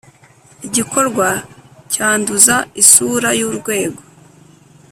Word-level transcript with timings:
Igikorwa 0.67 1.27
cyanduza 1.91 2.55
isura 2.81 3.29
y’urwego 3.39 4.01